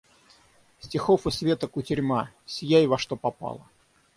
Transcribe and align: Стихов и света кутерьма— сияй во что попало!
Стихов 0.79 1.27
и 1.27 1.31
света 1.37 1.67
кутерьма— 1.67 2.21
сияй 2.53 2.87
во 2.87 2.97
что 2.97 3.15
попало! 3.15 3.67